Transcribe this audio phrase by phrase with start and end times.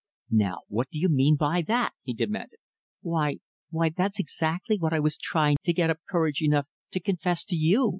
[0.31, 2.57] "Now, what do you mean by that?" he demanded.
[3.03, 3.37] "Why
[3.69, 7.89] why that's exactly what I was trying to get courage enough to confess to you!"